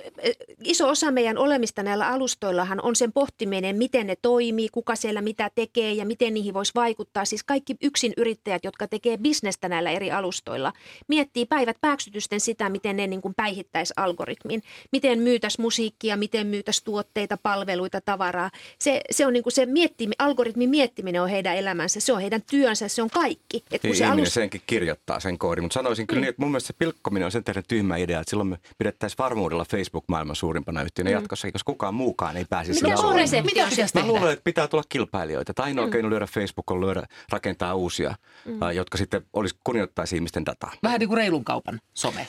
[0.64, 5.50] iso osa meidän olemista näillä alustoillahan on sen pohtiminen, miten ne toimii, kuka siellä mitä
[5.54, 7.24] tekee ja miten niihin voisi vaikuttaa.
[7.24, 10.72] Siis kaikki yksin yrittäjät, jotka tekee bisnestä näillä eri alustoilla,
[11.09, 14.62] miettii päivät pääksytysten sitä, miten ne niin päihittäisi algoritmin.
[14.92, 18.50] Miten myytäisi musiikkia, miten myytäisi tuotteita, palveluita, tavaraa.
[18.78, 22.42] Se, se on niin kuin se miettimi, algoritmin miettiminen on heidän elämänsä, se on heidän
[22.50, 23.64] työnsä, se on kaikki.
[23.70, 24.35] Et kun se ihminen alus...
[24.35, 26.22] senkin kirjoittaa sen koodin, mutta sanoisin kyllä mm.
[26.22, 29.18] niin, että mun mielestä se pilkkominen on sen tehdä tyhmä idea, että silloin me pidettäisiin
[29.18, 31.14] varmuudella Facebook maailman suurimpana yhtiönä mm.
[31.14, 33.42] jatkossakin, koska kukaan muukaan ei pääsisi Mikä se?
[33.42, 34.06] Mitä pitäisi tehdä?
[34.06, 35.54] Mä luulen, että pitää tulla kilpailijoita.
[35.54, 35.92] Tai ainoa mm.
[35.92, 38.72] keino lyödä Facebook on lyödä, rakentaa uusia, mm.
[38.74, 40.72] jotka sitten olisi kunnioittaisi ihmisten dataa.
[40.82, 42.26] Vähän niin kuin reilun kaupan some.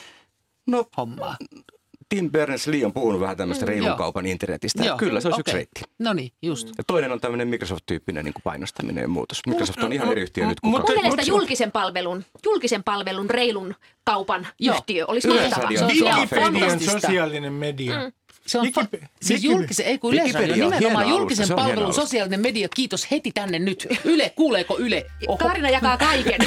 [0.66, 1.36] No, hommaa.
[2.10, 4.84] Tim Berners-Lee on puhunut vähän tämmöistä mm, reilun kaupan internetistä.
[4.84, 4.96] Joo.
[4.96, 5.52] Kyllä, se olisi okay.
[5.52, 5.82] yksi reitti.
[5.98, 6.68] No niin, just.
[6.78, 9.40] Ja toinen on tämmöinen Microsoft-tyyppinen niin kuin painostaminen ja muutos.
[9.46, 14.46] Microsoft on ihan eri yhtiö nyt kuin Mun mielestä julkisen palvelun, julkisen palvelun reilun kaupan
[14.58, 14.74] Joo.
[14.74, 15.68] yhtiö olisi mahtava.
[15.68, 18.00] Wikipedian sosiaalinen media.
[18.00, 18.12] Mm.
[18.46, 22.68] Se on fa- siis julkisen, ei kun Yleisradio, nimenomaan julkisen alusta, palvelun sosiaalinen media.
[22.74, 23.86] Kiitos heti tänne nyt.
[24.04, 25.06] Yle, kuuleeko Yle?
[25.26, 25.38] Oho.
[25.38, 26.40] Karina jakaa kaiken.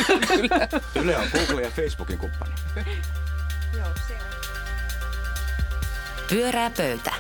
[1.03, 2.51] Yle on Google ja Facebookin kumppani.
[3.73, 4.32] Joo, se on.
[6.29, 7.11] Pyörää pöytä.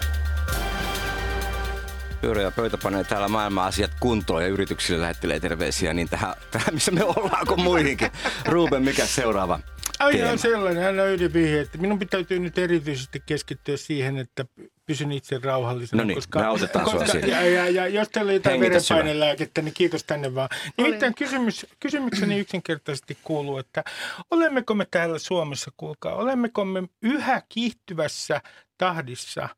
[2.21, 6.91] Pyörää pöytä panee täällä maailman asiat kuntoon ja yrityksille lähettelee terveisiä niin tähän, tähän missä
[6.91, 8.11] me ollaan kuin muihinkin.
[8.45, 9.59] Ruben, mikä seuraava?
[10.03, 14.45] Ai sellainen, hän on ydinvihje, että minun pitäytyy nyt erityisesti keskittyä siihen, että
[14.85, 16.01] pysyn itse rauhallisena.
[16.01, 19.61] No niin, koska, me autetaan koska, sua ja, ja, ja, jos teillä on jotain verenpainelääkettä,
[19.61, 20.49] niin kiitos tänne vaan.
[20.77, 23.83] Nimittäin kysymys, kysymykseni yksinkertaisesti kuuluu, että
[24.31, 28.41] olemmeko me täällä Suomessa, kuulkaa, olemmeko me yhä kiihtyvässä
[28.77, 29.49] tahdissa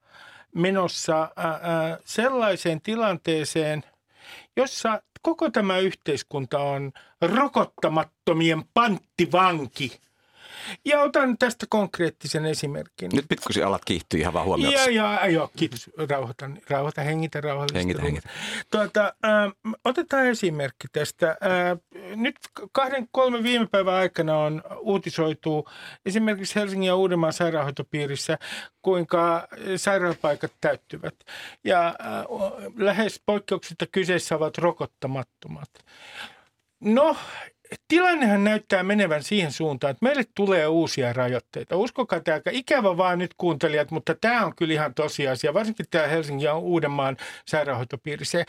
[0.55, 3.83] menossa ää, ää, sellaiseen tilanteeseen,
[4.55, 9.91] jossa koko tämä yhteiskunta on rokottamattomien panttivanki–
[10.85, 13.11] ja otan tästä konkreettisen esimerkin.
[13.13, 14.73] Nyt pikkusi alat kiihtyy ihan vaan huomioon.
[14.73, 15.89] Ja, ja, joo, kiitos.
[16.09, 17.79] Rauhoitan, rauhoita, hengitä rauhallisesti.
[17.79, 18.29] Hengitä, hengitä.
[18.71, 21.29] Tuota, äh, otetaan esimerkki tästä.
[21.29, 21.77] Äh,
[22.15, 22.35] nyt
[22.71, 25.69] kahden, kolme viime päivän aikana on uutisoitu
[26.05, 28.37] esimerkiksi Helsingin ja Uudenmaan sairaanhoitopiirissä,
[28.81, 31.15] kuinka sairaalapaikat täyttyvät.
[31.63, 31.95] Ja äh,
[32.77, 35.69] lähes poikkeuksista kyseessä ovat rokottamattomat.
[36.79, 37.15] No,
[37.87, 41.77] tilannehan näyttää menevän siihen suuntaan, että meille tulee uusia rajoitteita.
[41.77, 46.07] Uskokaa tämä aika ikävä vaan nyt kuuntelijat, mutta tämä on kyllä ihan tosiasia, varsinkin tämä
[46.07, 48.45] Helsingin ja Uudenmaan sairaanhoitopiirissä.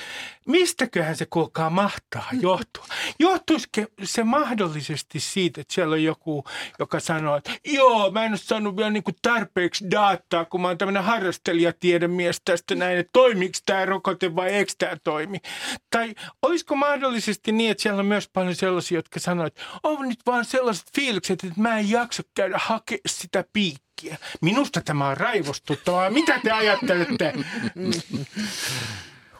[0.47, 2.85] Mistäköhän se kuulkaa mahtaa johtua?
[3.19, 6.45] Johtuisiko se mahdollisesti siitä, että siellä on joku,
[6.79, 10.69] joka sanoo, että joo, mä en ole saanut vielä niin kuin tarpeeksi dataa, kun mä
[10.69, 15.39] oon tämmöinen harrastelijatiedemies tästä näin, että toimiiko tämä rokote vai eikö tämä toimi?
[15.91, 20.21] Tai olisiko mahdollisesti niin, että siellä on myös paljon sellaisia, jotka sanoo, että on nyt
[20.27, 24.17] vaan sellaiset fiilikset, että mä en jaksa käydä hakea sitä piikkiä.
[24.41, 26.11] Minusta tämä on raivostuttavaa.
[26.11, 27.35] Mitä te ajattelette?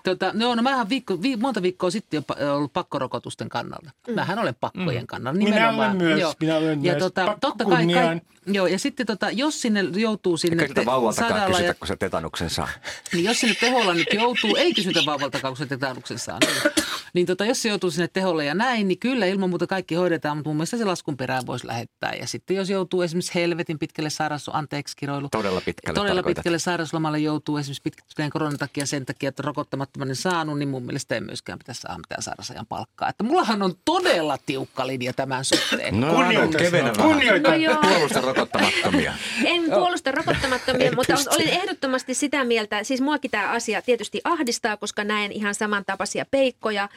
[0.05, 3.91] Tota, no, no mähän viikko, vi, monta viikkoa sitten jo ollut pakkorokotusten kannalta.
[4.09, 4.15] Mm.
[4.15, 5.07] Mähän olen pakkojen mm.
[5.07, 5.39] kannalla.
[5.39, 6.21] Minä olen myös.
[6.21, 6.35] Joo.
[6.41, 7.03] Minä olen ja myös.
[7.03, 10.63] Tota, totta kai, kai, joo, ja sitten tota, jos sinne joutuu sinne...
[10.63, 12.69] Eikä sitä vauvaltakaan kysytä, ja, kun se tetanuksen saa.
[13.13, 16.39] Niin jos sinne teholla nyt joutuu, ei kysytä vauvaltakaan, kun se tetanuksen saa.
[16.41, 16.75] Niin,
[17.15, 20.37] niin tota, jos se joutuu sinne teholle ja näin, niin kyllä ilman muuta kaikki hoidetaan,
[20.37, 22.13] mutta mun mielestä se laskun perään voisi lähettää.
[22.21, 25.29] Ja sitten jos joutuu esimerkiksi helvetin pitkälle sairaus, anteeksi kiroilu.
[25.29, 30.59] Todella pitkälle Todella pitkälle sairauslomalle joutuu esimerkiksi pitkän koronan takia sen takia, että rokottamattomainen saanut,
[30.59, 33.09] niin mun mielestä ei myöskään pitäisi saada mitään sairausajan palkkaa.
[33.09, 36.01] Että mullahan on todella tiukka linja tämän suhteen.
[36.01, 37.63] No, Kunnioitan.
[37.63, 39.15] No, rokottamattomia.
[39.45, 41.35] En puolusta rokottamattomia, mutta pysty.
[41.35, 46.89] olin ehdottomasti sitä mieltä, siis muakin tämä asia tietysti ahdistaa, koska näen ihan samantapaisia peikkoja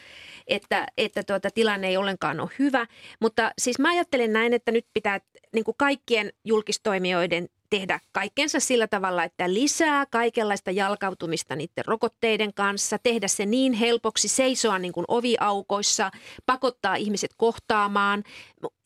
[0.50, 2.88] että, että tuota, tilanne ei ollenkaan ole hyvä.
[3.20, 5.20] Mutta siis mä ajattelen näin, että nyt pitää
[5.54, 12.98] niin kuin kaikkien julkistoimijoiden tehdä kaikkensa sillä tavalla, että lisää kaikenlaista jalkautumista niiden rokotteiden kanssa,
[13.04, 16.12] tehdä se niin helpoksi, seisoa niin kuin oviaukoissa,
[16.46, 18.24] pakottaa ihmiset kohtaamaan,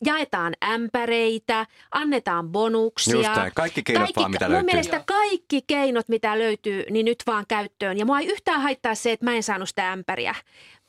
[0.04, 3.14] jaetaan ämpäreitä, annetaan bonuksia.
[3.14, 3.52] Just näin.
[3.54, 4.66] Kaikki keinot kaikki, vaan, mitä mun löytyy.
[4.66, 7.98] mielestä kaikki keinot, mitä löytyy, niin nyt vaan käyttöön.
[7.98, 10.34] Ja mua ei yhtään haittaa se, että mä en saanut sitä ämpäriä.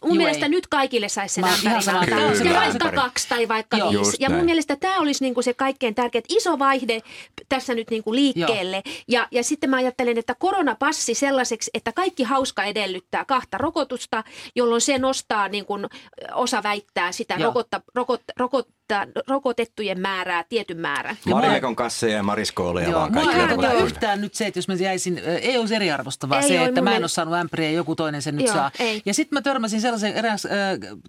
[0.06, 0.50] Mun Juu, mielestä ei.
[0.50, 3.91] nyt kaikille saisi sen ämpärin Ja vaikka kaksi tai vaikka Joo.
[3.91, 4.18] viisi.
[4.20, 4.46] Ja mun näin.
[4.46, 7.02] mielestä tämä olisi niinku se kaikkein tärkein iso vaihde
[7.50, 8.84] tässä nyt niinku liikkeelle.
[9.08, 14.24] Ja, ja sitten mä ajattelen, että koronapassi sellaiseksi, että kaikki hauska edellyttää kahta rokotusta,
[14.56, 15.86] jolloin se nostaa, niin kuin
[16.34, 21.17] osa väittää sitä rokotta, rokot, rokot, rokottaa, rokotettujen määrää tietyn määrän.
[21.26, 23.48] Marimekon kasseja ja mariskooleja vaan mua kaikki.
[23.48, 23.74] rokottaa.
[23.74, 26.95] yhtään nyt se, että jos mä jäisin, ei olisi eriarvostavaa Ei se, ole että mä
[26.95, 28.71] en ole saanut ämpäriä ja joku toinen sen nyt Joo, saa.
[28.80, 29.02] ei.
[29.06, 30.52] Ja sitten mä törmäsin sellaisen eräs, äh,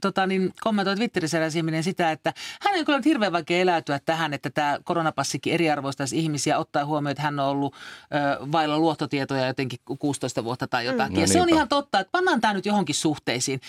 [0.00, 4.00] tota, niin, kommentoi Twitterissä eräs ihminen sitä, että hän on kyllä nyt hirveän vaikea eläytyä
[4.04, 9.46] tähän, että tämä koronapassikin eriarvoistaisi ihmisiä, ottaa huomioon, että hän on ollut äh, vailla luottotietoja
[9.46, 11.14] jotenkin 16 vuotta tai jotakin.
[11.14, 11.56] No ja se on niinpä.
[11.56, 13.60] ihan totta, että pannaan tämä nyt johonkin suhteisiin.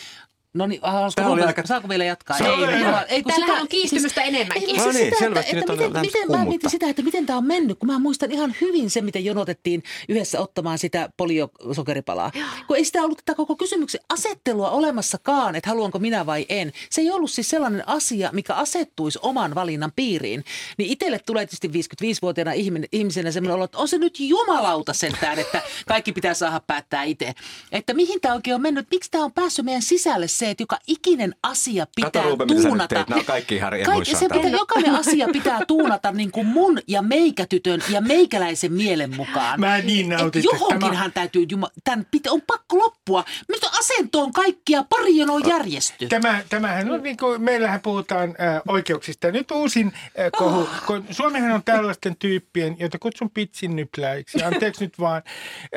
[0.54, 2.38] No niin, haluaisiko Tämä oli aika- saako vielä jatkaa?
[2.38, 3.02] Se oli ei, hyvä.
[3.02, 4.70] ei, kun Täällähän sitä- on kiistymystä enemmänkin.
[4.70, 6.90] Ei, No siis niin, sitä, selvästi että, nyt että on miten, miten, mä mietin sitä,
[6.90, 10.78] että miten tämä on mennyt, kun mä muistan ihan hyvin se, miten jonotettiin yhdessä ottamaan
[10.78, 12.32] sitä poliosokeripalaa.
[12.68, 16.72] Kun ei sitä ollut tätä koko kysymyksen asettelua olemassakaan, että haluanko minä vai en.
[16.90, 20.44] Se ei ollut siis sellainen asia, mikä asettuisi oman valinnan piiriin.
[20.78, 25.40] Niin itselle tulee tietysti 55-vuotiaana ihminen- ihmisenä sellainen olo, että on se nyt jumalauta sentään,
[25.40, 27.34] että kaikki pitää saada päättää itse.
[27.72, 30.78] Että mihin tämä oikein on mennyt, miksi tämä on päässyt meidän sisälle se, että joka
[30.88, 32.96] ikinen asia pitää Kato Ruben, mitä tuunata.
[32.96, 33.08] teet.
[33.10, 36.80] Nämä on kaikki ihan Kaikki, riemuissaan se pitää, jokainen asia pitää tuunata niin kuin mun
[36.88, 39.60] ja meikätytön ja meikäläisen mielen mukaan.
[39.60, 43.24] Mä niin nautin, että Johonkinhan täytyy, juma, tämän pitä, on pakko loppua.
[43.50, 46.08] Nyt asentoon kaikkia pari jonoa järjesty.
[46.08, 49.32] Tämä, tämähän on niin kuin, meillähän puhutaan äh, oikeuksista.
[49.32, 50.70] Nyt uusin äh, kohu, Oh.
[50.86, 54.44] kun Suomihan on tällaisten tyyppien, joita kutsun pitsin nypläiksi.
[54.44, 55.22] Anteeksi nyt vaan,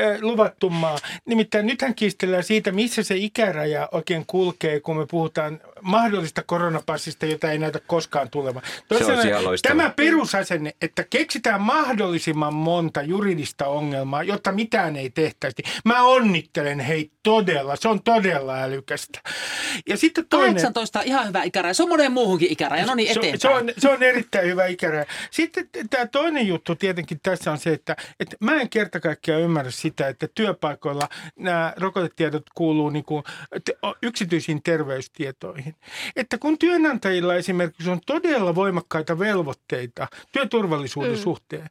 [0.00, 0.98] äh, luvattu maa.
[1.26, 7.50] Nimittäin nythän kiistellään siitä, missä se ikäraja oikein kulkee, kun me puhutaan mahdollista koronapassista, jota
[7.50, 8.62] ei näytä koskaan tulevan.
[9.42, 9.74] Loistava.
[9.74, 15.62] Tämä perusasenne, että keksitään mahdollisimman monta juridista ongelmaa, jotta mitään ei tehtäisi.
[15.84, 19.20] Mä onnittelen hei todella, se on todella älykästä.
[19.88, 20.54] Ja sitten toinen...
[20.54, 21.74] 18 on ihan hyvä ikäraja.
[21.74, 22.86] Se on monen muuhunkin ikäraja.
[22.86, 23.40] No niin, Se, eteenpäin.
[23.40, 25.06] se, on, se on erittäin hyvä ikäraja.
[25.30, 29.70] Sitten tämä toinen juttu tietenkin tässä on se, että, että mä en kerta kaikkiaan ymmärrä
[29.70, 33.24] sitä, että työpaikoilla nämä rokotetiedot kuuluu niin kuin
[34.02, 35.69] yksityisiin terveystietoihin.
[36.16, 41.18] Että kun työnantajilla esimerkiksi on todella voimakkaita velvoitteita työturvallisuuden mm.
[41.18, 41.66] suhteen,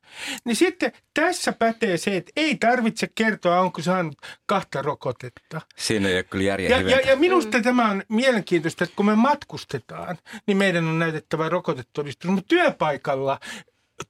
[0.45, 5.61] niin sitten tässä pätee se, että ei tarvitse kertoa, onko saanut kahta rokotetta.
[5.77, 7.01] Siinä ei ole kyllä järjen Ja, hiventä.
[7.01, 7.63] ja, ja minusta mm.
[7.63, 12.31] tämä on mielenkiintoista, että kun me matkustetaan, niin meidän on näytettävä rokotetodistus.
[12.31, 13.39] Mutta työpaikalla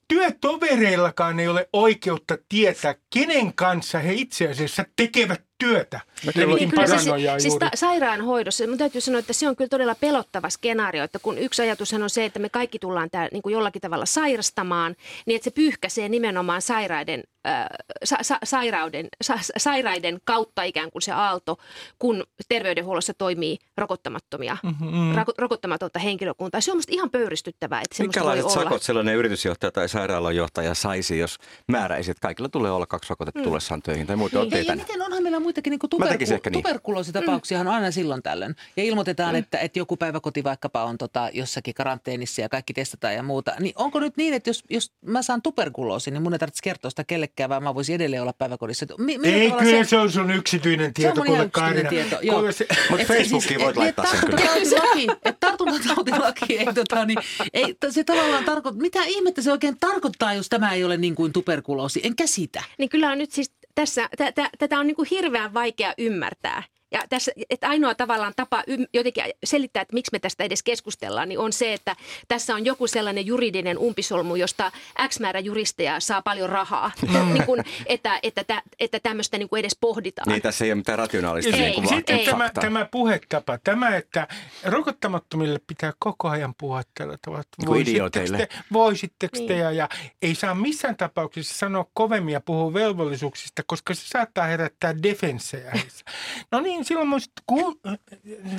[0.07, 5.99] työtovereillakaan ei ole oikeutta tietää, kenen kanssa he itse asiassa tekevät työtä.
[6.35, 6.95] Niin, kyllä se,
[7.39, 11.37] siis ta- sairaanhoidossa, mun täytyy sanoa, että se on kyllä todella pelottava skenaario, että kun
[11.37, 14.95] yksi ajatushan on se, että me kaikki tullaan tää, niin kuin jollakin tavalla sairastamaan,
[15.25, 17.65] niin että se pyyhkäisee nimenomaan sairaiden, äh,
[18.03, 21.57] sa- sa- sairauden, sa- sairaiden kautta ikään kuin se aalto,
[21.99, 25.15] kun terveydenhuollossa toimii rokottamattomia, mm-hmm.
[25.15, 26.61] rako- rokottamatonta henkilökuntaa.
[26.61, 28.63] Se on musta ihan pöyristyttävää, että semmoista voi Minkälaiset olla.
[28.69, 33.81] sakot sellainen yritysjohtaja tai sairaalajohtaja saisi, jos määräisi, että kaikilla tulee olla kaksi rokotetta tullessaan
[33.81, 36.53] töihin tai muuten on Ja, miten onhan meillä muitakin niin tuberku- ehkä niin.
[36.63, 38.55] tuberkuloositapauksiahan on aina silloin tällöin.
[38.77, 43.23] Ja ilmoitetaan, että, että joku päiväkoti vaikkapa on tota, jossakin karanteenissa ja kaikki testataan ja
[43.23, 43.53] muuta.
[43.59, 46.89] Niin onko nyt niin, että jos, jos mä saan tuberkuloosin, niin mun ei tarvitse kertoa
[46.89, 48.85] sitä kellekään, vaan mä voisin edelleen olla päiväkodissa.
[48.97, 51.89] Millä Ei, kyllä se on sun yksityinen Se on tieto, kuule ihan yksityinen Kaarina.
[51.89, 52.35] tieto, joo.
[52.35, 54.41] Kuule se- Mutta Et- Facebookiin voit et- laittaa et sen kyllä.
[54.41, 57.17] tartuntatautilaki, että tartuntatautilaki ei, tota, niin,
[57.53, 61.33] ei se tavallaan tarkoita, mitä ihmettä se oikein tarkoittaa, jos tämä ei ole niin kuin
[61.33, 61.99] tuberkuloosi?
[62.03, 62.63] En käsitä.
[62.77, 66.63] Niin kyllä on nyt siis tässä, tä, tä, tätä on niin kuin hirveän vaikea ymmärtää.
[66.91, 71.39] Ja tässä, että ainoa tavallaan tapa jotenkin selittää, että miksi me tästä edes keskustellaan, niin
[71.39, 71.95] on se, että
[72.27, 74.71] tässä on joku sellainen juridinen umpisolmu, josta
[75.07, 76.91] X määrä juristeja saa paljon rahaa.
[77.33, 80.27] niin kuin, että, että, tä, että tämmöistä niin kuin edes pohditaan.
[80.27, 82.25] Niin tässä ei ole mitään rationaalista Ei, niin kuin Sitten ei.
[82.25, 84.27] tämä, tämä puhetapa, tämä, että
[84.63, 87.41] rokottamattomille pitää koko ajan puhua tällä tavalla.
[87.41, 89.59] että Niin voisitteko te- Voisitteko te Niin.
[89.59, 89.89] ja, ja
[90.21, 96.05] ei saa missään tapauksessa sanoa kovemmin ja puhua velvollisuuksista, koska se saattaa herättää defenssejä heissä.
[96.51, 97.79] No niin, silloin mä olisin, kun,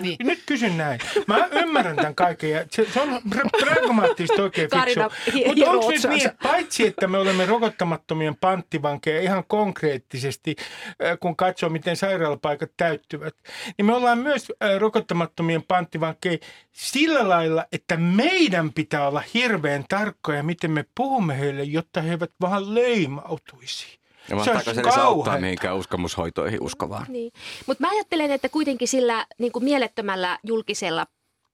[0.00, 0.16] Niin.
[0.20, 1.00] nyt kysyn näin.
[1.26, 5.00] Mä ymmärrän tämän kaiken ja se, se on pra- pragmaattisesti oikein fiksu.
[5.46, 10.56] Mutta onko nyt niin, paitsi että me olemme rokottamattomien panttivankeja ihan konkreettisesti,
[11.04, 13.35] äh, kun katsoo miten sairaalapaikat täyttyvät,
[13.78, 16.38] niin me ollaan myös äh, rokottamattomien panttivankeja
[16.72, 22.33] sillä lailla, että meidän pitää olla hirveän tarkkoja, miten me puhumme heille, jotta he eivät
[22.40, 23.99] vaan leimautuisi.
[24.31, 27.07] Ja mahtaako olisi se edes auttaa mihinkään uskomushoitoihin uskovaan?
[27.09, 27.33] Niin.
[27.66, 31.07] Mutta mä ajattelen, että kuitenkin sillä niin kuin mielettömällä julkisella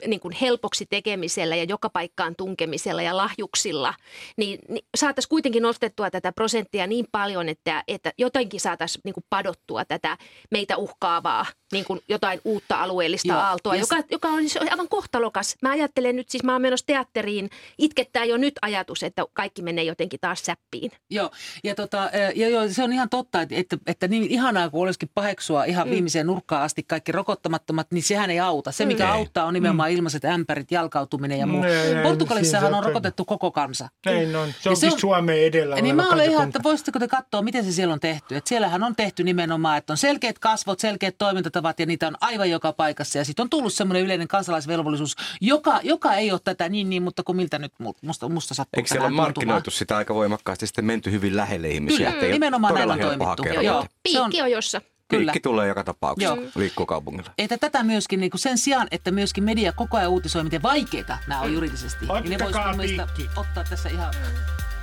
[0.07, 3.95] niin kuin helpoksi tekemisellä ja joka paikkaan tunkemisella ja lahjuksilla,
[4.37, 9.25] niin, niin saataisiin kuitenkin nostettua tätä prosenttia niin paljon, että, että jotenkin saataisiin niin kuin
[9.31, 10.19] padottua tätä
[10.51, 15.57] meitä uhkaavaa niin kuin jotain uutta alueellista Joo, aaltoa, joka, joka on siis aivan kohtalokas.
[15.63, 19.85] Mä ajattelen nyt, siis mä oon menossa teatteriin, itkettää jo nyt ajatus, että kaikki menee
[19.85, 20.91] jotenkin taas säppiin.
[21.11, 21.31] Joo,
[21.65, 24.83] ja, tota, ää, ja joo, se on ihan totta, että, että, että niin ihanaa kuin
[24.83, 28.73] olisikin paheksua ihan viimeiseen nurkkaan asti kaikki rokottamattomat, niin sehän ei auta.
[28.73, 29.11] Se, mikä Ei.
[29.11, 31.63] auttaa, on nimenomaan ilmaiset ämpärit, jalkautuminen ja muu.
[31.63, 32.03] Mm.
[32.03, 33.89] Portugalissahan on rokotettu koko kansa.
[34.07, 34.49] Näin on.
[34.49, 37.09] Se Ja on, se se on- Suomen edellä Niin mä olen ihan, että voisitteko te
[37.09, 38.37] katsoa, miten se siellä on tehty.
[38.37, 41.15] Että siellähän on tehty nimenomaan, että on selkeät kasvot, selkeät
[41.57, 43.19] toimintatavat ja niitä on aivan joka paikassa.
[43.19, 47.23] Ja sitten on tullut semmoinen yleinen kansalaisvelvollisuus, joka, joka ei ole tätä niin niin, mutta
[47.23, 49.47] kun miltä nyt mu- musta, musta sattuu Eikö siellä ole tänään tuntumaan.
[49.57, 52.11] markkinoitu sitä aika voimakkaasti sitten menty hyvin lähelle ihmisiä?
[52.13, 53.43] Kyllä, ole nimenomaan näin on toimittu.
[53.63, 54.81] Joo, on- Piikki on jossa.
[55.09, 55.33] Kyllä.
[55.33, 56.47] Piikki tulee joka tapauksessa, Joo.
[56.55, 57.31] liikkuu kaupungilla.
[57.39, 61.19] Että tätä myöskin niin kuin sen sijaan, että myöskin media koko ajan uutisoi, miten vaikeita
[61.27, 62.07] nämä on juridisesti.
[62.07, 64.15] niin ne voisi Ottakaa ottaa tässä ihan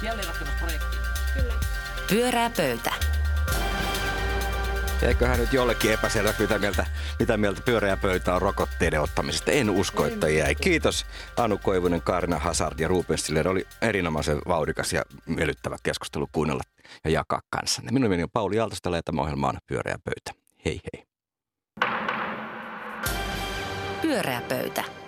[0.04, 1.02] jälleenrakennusprojektiin.
[2.10, 2.94] Pyöreä pöytä.
[5.04, 6.86] Eiköhän nyt jollekin epäselväksi, mitä mieltä,
[7.20, 9.52] mitä mieltä pyöreä pöytä on rokotteiden ottamisesta.
[9.52, 10.56] En usko, että jäi.
[10.56, 11.06] Kiitos
[11.38, 13.48] Anu Koivunen, Kaarina Hazard ja Ruben Stiller.
[13.48, 16.64] Oli erinomaisen vauhdikas ja miellyttävä keskustelu kuunnella
[17.06, 17.92] ja jakaa kanssanne.
[17.92, 20.44] Minun nimeni on Pauli Aaltostala ja tämä ohjelma on Pyöreä pöytä.
[20.66, 21.04] Hei hei.
[24.02, 25.03] Pyöreä pöytä.